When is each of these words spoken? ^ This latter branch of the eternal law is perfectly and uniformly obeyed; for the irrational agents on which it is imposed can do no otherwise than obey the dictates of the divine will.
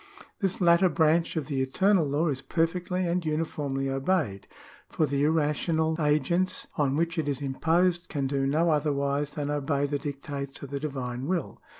^ 0.17 0.23
This 0.39 0.59
latter 0.59 0.89
branch 0.89 1.35
of 1.37 1.45
the 1.45 1.61
eternal 1.61 2.07
law 2.07 2.29
is 2.29 2.41
perfectly 2.41 3.05
and 3.05 3.23
uniformly 3.23 3.87
obeyed; 3.87 4.47
for 4.89 5.05
the 5.05 5.25
irrational 5.25 5.95
agents 6.01 6.65
on 6.75 6.95
which 6.95 7.19
it 7.19 7.27
is 7.29 7.39
imposed 7.39 8.09
can 8.09 8.25
do 8.25 8.47
no 8.47 8.71
otherwise 8.71 9.35
than 9.35 9.51
obey 9.51 9.85
the 9.85 9.99
dictates 9.99 10.63
of 10.63 10.71
the 10.71 10.79
divine 10.79 11.27
will. 11.27 11.61